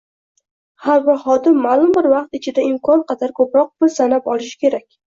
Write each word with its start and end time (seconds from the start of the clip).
Har 0.85 1.03
bir 1.09 1.19
xodim 1.25 1.59
maʼlum 1.67 1.93
bir 1.99 2.09
vaqt 2.15 2.41
ichida 2.41 2.67
imkon 2.73 3.07
qadar 3.15 3.39
koʻproq 3.43 3.73
pul 3.81 3.97
sanab 4.01 4.37
olishi 4.37 4.63
kerak. 4.67 4.93